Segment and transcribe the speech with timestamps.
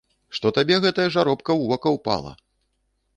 [0.37, 2.31] Што табе гэтая жаробка ў вока ўпала!